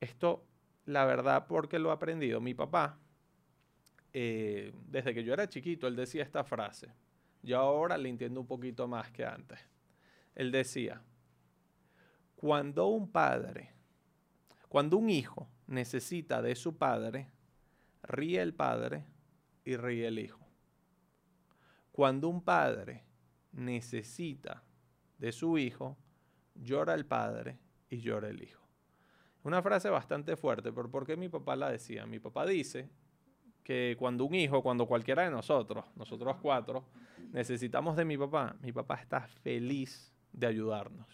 Esto, 0.00 0.44
la 0.86 1.04
verdad, 1.04 1.46
porque 1.46 1.78
lo 1.78 1.90
he 1.90 1.92
aprendido. 1.92 2.40
Mi 2.40 2.54
papá, 2.54 2.98
eh, 4.14 4.72
desde 4.88 5.12
que 5.12 5.22
yo 5.22 5.34
era 5.34 5.48
chiquito, 5.48 5.86
él 5.86 5.96
decía 5.96 6.22
esta 6.22 6.42
frase. 6.42 6.92
Yo 7.42 7.58
ahora 7.58 7.96
le 7.98 8.08
entiendo 8.08 8.40
un 8.40 8.46
poquito 8.46 8.88
más 8.88 9.10
que 9.10 9.26
antes. 9.26 9.58
Él 10.34 10.50
decía, 10.50 11.02
cuando 12.34 12.86
un 12.86 13.10
padre, 13.10 13.74
cuando 14.70 14.96
un 14.96 15.10
hijo 15.10 15.46
necesita 15.70 16.42
de 16.42 16.56
su 16.56 16.76
padre, 16.76 17.30
ríe 18.02 18.42
el 18.42 18.54
padre 18.54 19.04
y 19.64 19.76
ríe 19.76 20.08
el 20.08 20.18
hijo. 20.18 20.40
Cuando 21.92 22.28
un 22.28 22.42
padre 22.42 23.04
necesita 23.52 24.64
de 25.18 25.32
su 25.32 25.58
hijo, 25.58 25.96
llora 26.54 26.94
el 26.94 27.06
padre 27.06 27.58
y 27.88 28.00
llora 28.00 28.28
el 28.28 28.42
hijo. 28.42 28.60
Una 29.44 29.62
frase 29.62 29.88
bastante 29.88 30.36
fuerte, 30.36 30.72
pero 30.72 30.90
¿por 30.90 31.06
qué 31.06 31.16
mi 31.16 31.28
papá 31.28 31.56
la 31.56 31.70
decía? 31.70 32.04
Mi 32.04 32.18
papá 32.18 32.44
dice 32.46 32.90
que 33.62 33.94
cuando 33.98 34.24
un 34.24 34.34
hijo, 34.34 34.62
cuando 34.62 34.86
cualquiera 34.86 35.22
de 35.22 35.30
nosotros, 35.30 35.84
nosotros 35.94 36.36
cuatro, 36.42 36.88
necesitamos 37.32 37.96
de 37.96 38.04
mi 38.04 38.18
papá, 38.18 38.56
mi 38.60 38.72
papá 38.72 38.96
está 38.96 39.20
feliz 39.20 40.12
de 40.32 40.48
ayudarnos. 40.48 41.06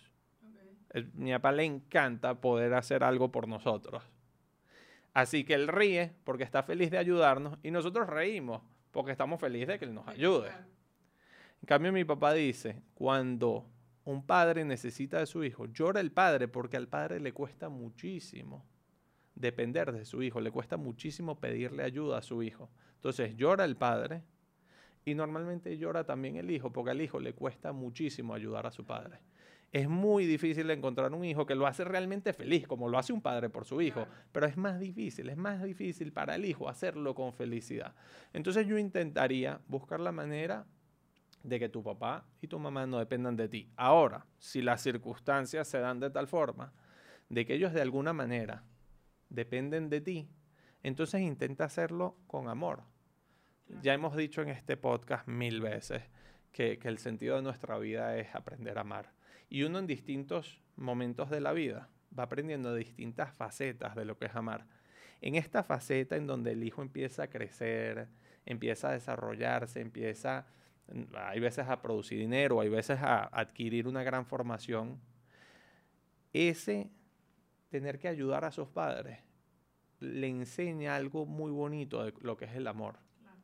Mi 1.13 1.33
papá 1.33 1.53
le 1.53 1.65
encanta 1.65 2.41
poder 2.41 2.73
hacer 2.73 3.05
algo 3.05 3.31
por 3.31 3.47
nosotros. 3.47 4.03
Así 5.17 5.45
que 5.45 5.55
él 5.55 5.67
ríe 5.67 6.13
porque 6.25 6.45
está 6.45 6.63
feliz 6.63 6.91
de 6.91 6.99
ayudarnos 6.99 7.59
y 7.63 7.71
nosotros 7.71 8.07
reímos 8.07 8.61
porque 8.91 9.13
estamos 9.13 9.41
felices 9.41 9.69
de 9.69 9.79
que 9.79 9.87
él 9.87 9.95
nos 9.95 10.07
ayude. 10.07 10.51
En 10.51 11.67
cambio, 11.67 11.91
mi 11.91 12.05
papá 12.05 12.35
dice, 12.35 12.83
cuando 12.93 13.67
un 14.05 14.27
padre 14.27 14.67
necesita 14.67 15.19
de 15.19 15.25
su 15.25 15.43
hijo, 15.43 15.65
llora 15.73 16.01
el 16.01 16.13
padre 16.13 16.49
porque 16.49 16.77
al 16.77 16.89
padre 16.89 17.19
le 17.19 17.33
cuesta 17.33 17.71
muchísimo 17.71 18.67
depender 19.35 19.91
de 19.91 20.05
su 20.05 20.23
hijo, 20.23 20.39
le 20.39 20.51
cuesta 20.51 20.77
muchísimo 20.77 21.41
pedirle 21.41 21.83
ayuda 21.83 22.19
a 22.19 22.23
su 22.23 22.43
hijo. 22.43 22.69
Entonces 22.97 23.35
llora 23.39 23.65
el 23.65 23.77
padre 23.77 24.21
y 25.07 25.15
normalmente 25.15 25.79
llora 25.79 26.05
también 26.05 26.37
el 26.37 26.51
hijo, 26.51 26.71
porque 26.75 26.91
al 26.91 27.01
hijo 27.01 27.21
le 27.21 27.33
cuesta 27.33 27.73
muchísimo 27.73 28.35
ayudar 28.35 28.67
a 28.67 28.71
su 28.71 28.85
padre. 28.85 29.21
Es 29.73 29.89
muy 29.89 30.27
difícil 30.27 30.71
encontrar 30.71 31.13
un 31.13 31.25
hijo 31.25 31.45
que 31.45 31.55
lo 31.55 31.67
hace 31.67 31.85
realmente 31.85 32.33
feliz, 32.33 32.67
como 32.67 32.89
lo 32.89 32.99
hace 32.99 33.13
un 33.13 33.21
padre 33.21 33.51
por 33.51 33.65
su 33.65 33.83
hijo, 33.83 34.07
pero 34.33 34.47
es 34.47 34.57
más 34.57 34.81
difícil, 34.81 35.29
es 35.29 35.37
más 35.37 35.63
difícil 35.63 36.13
para 36.13 36.37
el 36.37 36.45
hijo 36.45 36.69
hacerlo 36.69 37.15
con 37.15 37.33
felicidad. 37.33 37.95
Entonces 38.33 38.67
yo 38.67 38.79
intentaría 38.79 39.61
buscar 39.67 40.01
la 40.01 40.13
manera 40.13 40.67
de 41.43 41.59
que 41.59 41.69
tu 41.69 41.83
papá 41.83 42.27
y 42.41 42.49
tu 42.49 42.59
mamá 42.59 42.87
no 42.87 42.99
dependan 42.99 43.37
de 43.37 43.49
ti. 43.49 43.71
Ahora, 43.77 44.27
si 44.39 44.63
las 44.63 44.83
circunstancias 44.83 45.69
se 45.69 45.79
dan 45.79 46.01
de 46.01 46.11
tal 46.11 46.27
forma 46.27 46.73
de 47.29 47.45
que 47.45 47.55
ellos 47.55 47.73
de 47.73 47.83
alguna 47.83 48.13
manera 48.13 48.65
dependen 49.29 49.89
de 49.91 50.01
ti, 50.01 50.29
entonces 50.83 51.21
intenta 51.21 51.65
hacerlo 51.65 52.17
con 52.27 52.49
amor. 52.49 52.83
Ya 53.83 53.95
hemos 53.95 54.17
dicho 54.17 54.43
en 54.43 54.49
este 54.49 54.77
podcast 54.77 55.27
mil 55.27 55.61
veces 55.61 56.03
que, 56.53 56.79
el 56.83 56.99
sentido 56.99 57.37
de 57.37 57.43
nuestra 57.43 57.79
vida 57.79 58.17
es 58.17 58.35
aprender 58.35 58.79
a 58.79 58.83
amar. 58.83 59.13
Y 59.49 59.63
uno 59.63 59.79
en 59.79 59.87
distintos 59.87 60.61
momentos 60.77 61.31
de 61.31 61.41
la 61.41 61.53
vida 61.53 61.89
va 62.17 62.25
aprendiendo 62.25 62.75
distintas 62.75 63.35
facetas 63.35 63.95
de 63.95 64.05
lo 64.05 64.19
que 64.19 64.27
es 64.27 64.35
amar. 64.35 64.67
En 65.21 65.35
esta 65.35 65.63
faceta 65.63 66.17
en 66.17 66.27
donde 66.27 66.53
el 66.53 66.65
hijo 66.65 66.83
empieza 66.83 67.25
a 67.25 67.27
crecer, 67.29 68.09
empieza 68.45 68.91
a 68.91 68.93
desarrollarse, 68.93 69.81
empieza, 69.81 70.47
hay 71.15 71.41
veces 71.41 71.67
a 71.69 71.81
producir 71.81 72.19
dinero, 72.19 72.61
hay 72.61 72.69
veces 72.69 72.99
a 73.01 73.25
adquirir 73.25 73.89
una 73.89 74.03
gran 74.03 74.27
formación, 74.27 75.01
ese 76.33 76.91
tener 77.71 77.99
que 77.99 78.09
ayudar 78.09 78.45
a 78.45 78.51
sus 78.51 78.69
padres 78.69 79.19
le 80.01 80.29
enseña 80.29 80.97
algo 80.97 81.27
muy 81.27 81.51
bonito 81.51 82.05
de 82.05 82.13
lo 82.21 82.37
que 82.37 82.45
es 82.45 82.55
el 82.55 82.67
amor. 82.67 82.99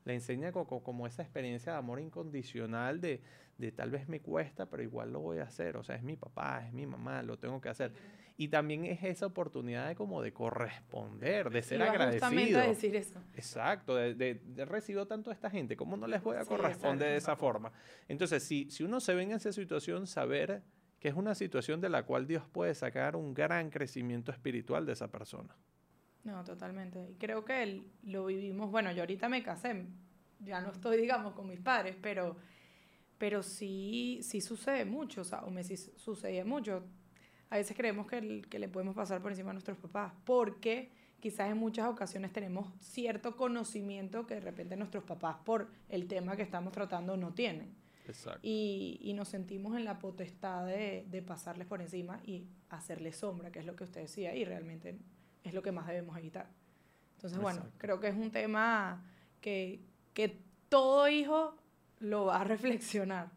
Le 0.05 0.15
enseña 0.15 0.53
como, 0.53 1.07
esa 1.07 1.23
experiencia 1.23 1.73
de 1.73 1.79
amor 1.79 2.01
incondicional 2.01 3.01
de, 3.01 3.23
de, 3.63 3.73
tal 3.73 3.91
vez 3.91 4.09
me 4.09 4.21
cuesta, 4.21 4.67
pero 4.67 4.83
igual 4.83 5.13
lo 5.13 5.21
voy 5.21 5.39
a 5.39 5.45
hacer. 5.45 5.77
O 5.77 5.85
sea, 5.85 5.97
es 5.97 6.03
mi 6.03 6.17
papá, 6.17 6.67
es 6.67 6.73
mi 6.73 6.87
mamá, 6.87 7.23
lo 7.23 7.39
tengo 7.39 7.61
que 7.61 7.69
hacer. 7.69 7.93
Y 8.37 8.49
también 8.49 8.85
es 8.85 9.03
esa 9.05 9.27
oportunidad 9.27 9.89
de 9.89 9.95
como 9.95 10.21
de 10.21 10.33
corresponder, 10.33 11.51
de 11.51 11.63
ser 11.63 11.81
agradecido. 11.83 12.27
Justamente 12.27 12.59
a 12.59 12.67
decir 12.67 12.97
eso. 12.97 13.21
Exacto, 13.35 13.95
de, 13.95 14.15
de, 14.15 14.65
recibido 14.65 15.07
tanto 15.07 15.31
a 15.31 15.33
esta 15.33 15.49
gente, 15.49 15.77
¿cómo 15.77 15.97
no 15.97 16.07
les 16.07 16.23
voy 16.23 16.37
a 16.37 16.45
corresponder 16.45 17.11
de 17.11 17.17
esa 17.17 17.37
forma? 17.37 17.73
Entonces, 18.09 18.43
si, 18.43 18.69
si 18.71 18.83
uno 18.83 19.01
se 19.01 19.15
ve 19.15 19.23
en 19.23 19.33
esa 19.33 19.53
situación, 19.53 20.07
saber 20.07 20.63
que 20.99 21.09
es 21.09 21.15
una 21.15 21.35
situación 21.35 21.81
de 21.81 21.89
la 21.89 22.05
cual 22.05 22.27
Dios 22.27 22.45
puede 22.51 22.75
sacar 22.75 23.17
un 23.17 23.35
gran 23.35 23.71
crecimiento 23.71 24.33
espiritual 24.33 24.87
de 24.87 24.93
esa 24.93 25.09
persona. 25.09 25.55
No, 26.25 26.43
totalmente. 26.45 27.11
Y 27.11 27.15
creo 27.15 27.45
que 27.45 27.83
lo 28.05 28.27
vivimos, 28.27 28.71
bueno, 28.71 28.93
yo 28.93 29.03
ahorita 29.03 29.29
me 29.29 29.43
casé, 29.43 29.87
ya 30.45 30.61
no 30.61 30.71
estoy, 30.71 30.97
digamos, 30.97 31.35
con 31.35 31.49
mis 31.49 31.61
padres, 31.61 31.97
pero, 32.01 32.37
pero 33.23 33.45
sí, 33.45 34.19
sí 34.25 34.41
sucede 34.41 34.85
mucho, 34.85 35.21
o, 35.21 35.25
sea, 35.25 35.45
o 35.45 35.51
me 35.53 35.63
sucede 35.63 36.43
mucho. 36.43 36.83
A 37.51 37.57
veces 37.57 37.77
creemos 37.77 38.09
que, 38.09 38.43
que 38.51 38.59
le 38.59 38.67
podemos 38.69 38.97
pasar 38.97 39.23
por 39.23 39.31
encima 39.31 39.51
a 39.51 39.53
nuestros 39.53 39.79
papás, 39.79 40.13
porque 40.25 40.91
quizás 41.21 41.49
en 41.49 41.57
muchas 41.57 41.87
ocasiones 41.87 42.33
tenemos 42.33 42.73
cierto 42.81 43.37
conocimiento 43.37 44.27
que 44.27 44.35
de 44.35 44.41
repente 44.41 44.77
nuestros 44.77 45.05
papás 45.05 45.37
por 45.45 45.69
el 45.89 46.09
tema 46.09 46.35
que 46.35 46.43
estamos 46.43 46.73
tratando 46.73 47.17
no 47.17 47.33
tienen. 47.33 47.77
Y, 48.43 48.99
y, 49.01 49.13
nos 49.13 49.29
sentimos 49.29 49.77
en 49.77 49.85
la 49.85 50.01
potestad 50.01 50.67
de, 50.67 51.07
de, 51.09 51.23
pasarles 51.23 51.69
por 51.69 51.81
encima 51.81 52.21
y 52.27 52.49
hacerles 52.71 53.19
sombra, 53.19 53.53
que 53.53 53.61
es 53.61 53.67
lo 53.67 53.77
que 53.77 53.85
usted 53.85 54.01
decía, 54.01 54.35
y 54.35 54.45
realmente 54.45 54.99
es 55.45 55.55
lo 55.55 55.63
que 55.63 55.71
más 55.71 55.87
debemos 55.87 56.19
evitar. 56.19 56.51
Entonces, 57.15 57.39
bueno, 57.39 57.63
creo 57.79 58.01
que 58.01 58.09
es 58.09 58.17
un 58.17 58.33
tema 58.33 59.07
que, 59.41 59.85
que 60.13 60.43
todo 60.69 61.09
hijo 61.09 61.62
lo 62.03 62.27
va 62.27 62.41
a 62.41 62.45
reflexionar. 62.45 63.31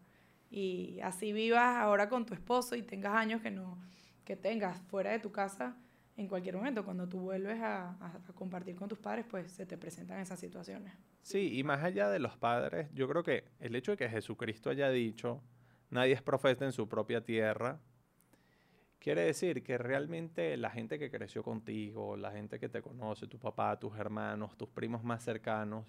Y 0.50 1.00
así 1.01 1.34
vivas 1.34 1.77
ahora 1.77 2.10
con 2.10 2.25
tu 2.25 2.34
esposo 2.34 2.75
y 2.75 2.84
tengas 2.84 3.13
años 3.13 3.41
que 3.41 3.51
no 3.51 3.77
que 4.25 4.36
tengas 4.36 4.81
fuera 4.89 5.12
de 5.12 5.19
tu 5.19 5.31
casa, 5.31 5.77
en 6.17 6.27
cualquier 6.27 6.55
momento, 6.55 6.84
cuando 6.84 7.07
tú 7.07 7.19
vuelves 7.19 7.62
a, 7.62 7.89
a 7.89 8.19
compartir 8.34 8.75
con 8.75 8.89
tus 8.89 8.98
padres, 8.98 9.25
pues 9.29 9.51
se 9.51 9.65
te 9.65 9.77
presentan 9.77 10.19
esas 10.19 10.39
situaciones. 10.39 10.93
Sí, 11.22 11.57
y 11.57 11.63
más 11.63 11.84
allá 11.84 12.10
de 12.10 12.19
los 12.19 12.36
padres, 12.38 12.89
yo 12.93 13.07
creo 13.07 13.24
que 13.24 13.45
el 13.60 13.75
hecho 13.75 13.91
de 13.91 13.98
que 13.98 14.10
Jesucristo 14.10 14.69
haya 14.69 14.89
dicho, 14.89 15.41
nadie 15.89 16.13
es 16.13 16.22
profeta 16.22 16.65
en 16.65 16.72
su 16.72 16.88
propia 16.88 17.24
tierra, 17.24 17.79
quiere 19.00 19.22
decir 19.22 19.62
que 19.62 19.77
realmente 19.77 20.57
la 20.57 20.72
gente 20.72 20.98
que 20.98 21.12
creció 21.12 21.43
contigo, 21.43 22.15
la 22.17 22.31
gente 22.31 22.60
que 22.60 22.69
te 22.69 22.81
conoce, 22.81 23.27
tu 23.27 23.38
papá, 23.38 23.77
tus 23.77 23.98
hermanos, 23.98 24.57
tus 24.57 24.69
primos 24.69 25.03
más 25.03 25.24
cercanos, 25.24 25.86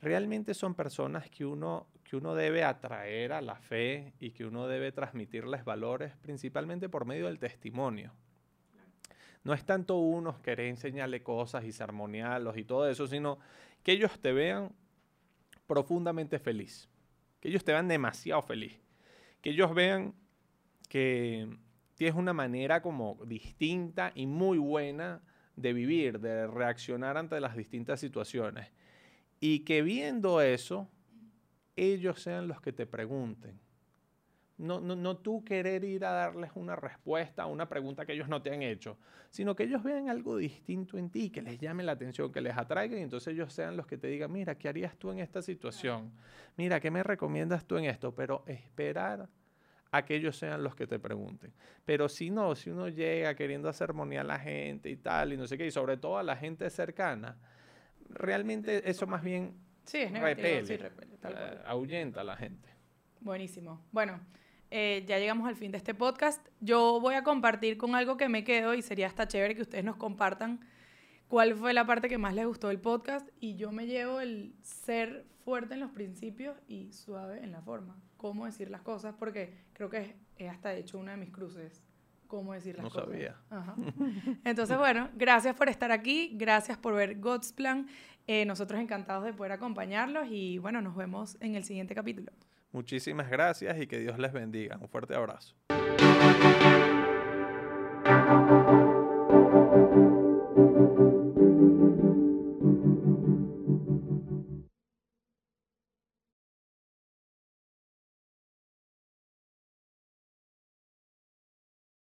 realmente 0.00 0.54
son 0.54 0.74
personas 0.74 1.28
que 1.30 1.44
uno, 1.44 1.86
que 2.04 2.16
uno 2.16 2.34
debe 2.34 2.64
atraer 2.64 3.32
a 3.32 3.40
la 3.40 3.56
fe 3.56 4.12
y 4.20 4.30
que 4.30 4.44
uno 4.44 4.66
debe 4.66 4.92
transmitirles 4.92 5.64
valores 5.64 6.16
principalmente 6.16 6.88
por 6.88 7.04
medio 7.04 7.26
del 7.26 7.38
testimonio. 7.38 8.12
No 9.44 9.54
es 9.54 9.64
tanto 9.64 9.96
uno 9.98 10.40
querer 10.42 10.66
enseñarle 10.66 11.22
cosas 11.22 11.64
y 11.64 11.72
sermonearlos 11.72 12.56
y 12.56 12.64
todo 12.64 12.88
eso, 12.88 13.06
sino 13.06 13.38
que 13.82 13.92
ellos 13.92 14.18
te 14.20 14.32
vean 14.32 14.72
profundamente 15.66 16.38
feliz, 16.38 16.88
que 17.40 17.48
ellos 17.48 17.64
te 17.64 17.72
vean 17.72 17.88
demasiado 17.88 18.42
feliz, 18.42 18.80
que 19.40 19.50
ellos 19.50 19.72
vean 19.74 20.14
que 20.88 21.48
tienes 21.94 22.16
una 22.16 22.32
manera 22.32 22.82
como 22.82 23.18
distinta 23.24 24.12
y 24.14 24.26
muy 24.26 24.58
buena 24.58 25.22
de 25.56 25.72
vivir, 25.72 26.20
de 26.20 26.46
reaccionar 26.46 27.16
ante 27.16 27.40
las 27.40 27.56
distintas 27.56 28.00
situaciones. 28.00 28.68
Y 29.40 29.60
que 29.60 29.82
viendo 29.82 30.40
eso, 30.40 30.88
ellos 31.76 32.20
sean 32.22 32.48
los 32.48 32.60
que 32.60 32.72
te 32.72 32.86
pregunten, 32.86 33.60
No, 34.58 34.80
no, 34.80 34.96
no 34.96 35.18
tú 35.18 35.44
querer 35.44 35.84
ir 35.84 36.06
a 36.06 36.12
darles 36.12 36.50
una 36.54 36.74
respuesta 36.76 37.42
a 37.42 37.46
una 37.46 37.68
pregunta 37.68 38.06
que 38.06 38.14
ellos 38.14 38.28
no 38.28 38.40
te 38.40 38.54
han 38.54 38.62
hecho, 38.62 38.96
sino 39.28 39.54
que 39.54 39.64
ellos 39.64 39.82
vean 39.82 40.08
algo 40.08 40.38
distinto 40.38 40.96
en 40.96 41.10
ti, 41.10 41.28
que 41.28 41.42
les 41.42 41.58
llame 41.58 41.84
la 41.84 41.92
atención, 41.92 42.32
que 42.32 42.40
les 42.40 42.56
atraiga 42.56 42.96
y 42.96 43.02
entonces 43.02 43.34
ellos 43.34 43.52
sean 43.52 43.76
los 43.76 43.86
que 43.86 43.98
te 43.98 44.06
digan, 44.06 44.32
mira, 44.32 44.56
¿qué 44.56 44.68
harías 44.70 44.96
tú 44.96 45.10
en 45.12 45.18
esta 45.18 45.42
situación? 45.42 46.10
Mira, 46.56 46.80
¿qué 46.80 46.90
me 46.90 47.02
recomiendas 47.02 47.66
tú 47.66 47.76
en 47.76 47.84
esto? 47.84 48.14
Pero 48.14 48.44
esperar 48.46 49.28
a 49.90 50.04
que 50.06 50.16
ellos 50.16 50.38
sean 50.38 50.62
los 50.62 50.74
que 50.74 50.86
te 50.86 50.98
pregunten. 50.98 51.52
Pero 51.84 52.08
si 52.08 52.30
no, 52.30 52.54
si 52.54 52.70
uno 52.70 52.88
llega 52.88 53.34
queriendo 53.34 53.70
sermonear 53.74 54.24
a 54.24 54.28
la 54.28 54.38
gente 54.38 54.88
y 54.88 54.96
tal, 54.96 55.34
y 55.34 55.36
no 55.36 55.46
sé 55.46 55.58
qué, 55.58 55.66
y 55.66 55.70
sobre 55.70 55.98
todo 55.98 56.16
a 56.16 56.22
la 56.22 56.34
gente 56.34 56.68
cercana, 56.70 57.36
realmente 58.10 58.88
eso 58.88 59.06
más 59.06 59.22
bien 59.22 59.54
Sí, 59.86 59.98
es 59.98 60.10
negativo, 60.10 60.48
repele, 60.48 60.66
sí, 60.66 60.76
repele, 60.76 61.16
tal 61.18 61.32
cual. 61.34 61.62
ahuyenta 61.64 62.20
a 62.22 62.24
la 62.24 62.36
gente. 62.36 62.68
Buenísimo. 63.20 63.84
Bueno, 63.92 64.20
eh, 64.70 65.04
ya 65.06 65.18
llegamos 65.18 65.48
al 65.48 65.54
fin 65.54 65.70
de 65.70 65.78
este 65.78 65.94
podcast. 65.94 66.44
Yo 66.60 66.98
voy 67.00 67.14
a 67.14 67.22
compartir 67.22 67.76
con 67.76 67.94
algo 67.94 68.16
que 68.16 68.28
me 68.28 68.42
quedo 68.42 68.74
y 68.74 68.82
sería 68.82 69.06
hasta 69.06 69.28
chévere 69.28 69.54
que 69.54 69.62
ustedes 69.62 69.84
nos 69.84 69.96
compartan 69.96 70.60
cuál 71.28 71.54
fue 71.54 71.72
la 71.72 71.86
parte 71.86 72.08
que 72.08 72.18
más 72.18 72.34
les 72.34 72.46
gustó 72.46 72.68
del 72.68 72.80
podcast 72.80 73.28
y 73.38 73.54
yo 73.54 73.70
me 73.70 73.86
llevo 73.86 74.20
el 74.20 74.54
ser 74.60 75.24
fuerte 75.44 75.74
en 75.74 75.80
los 75.80 75.92
principios 75.92 76.56
y 76.66 76.92
suave 76.92 77.44
en 77.44 77.52
la 77.52 77.62
forma. 77.62 77.96
Cómo 78.16 78.46
decir 78.46 78.70
las 78.70 78.82
cosas, 78.82 79.14
porque 79.16 79.54
creo 79.72 79.88
que 79.88 79.98
es, 79.98 80.14
es 80.38 80.50
hasta 80.50 80.70
de 80.70 80.80
hecho 80.80 80.98
una 80.98 81.12
de 81.12 81.18
mis 81.18 81.30
cruces. 81.30 81.84
Cómo 82.26 82.52
decir 82.52 82.74
las 82.76 82.84
No 82.84 82.90
cosas. 82.90 83.04
sabía. 83.08 83.36
Ajá. 83.50 83.74
Entonces, 84.44 84.76
bueno, 84.76 85.08
gracias 85.14 85.54
por 85.54 85.68
estar 85.68 85.90
aquí, 85.92 86.30
gracias 86.34 86.76
por 86.78 86.94
ver 86.94 87.18
God's 87.20 87.52
Plan. 87.52 87.86
Eh, 88.26 88.44
nosotros 88.44 88.80
encantados 88.80 89.24
de 89.24 89.32
poder 89.32 89.52
acompañarlos 89.52 90.26
y 90.30 90.58
bueno, 90.58 90.80
nos 90.82 90.96
vemos 90.96 91.36
en 91.40 91.54
el 91.54 91.64
siguiente 91.64 91.94
capítulo. 91.94 92.32
Muchísimas 92.72 93.30
gracias 93.30 93.80
y 93.80 93.86
que 93.86 93.98
Dios 94.00 94.18
les 94.18 94.32
bendiga. 94.32 94.76
Un 94.80 94.88
fuerte 94.88 95.14
abrazo. 95.14 95.54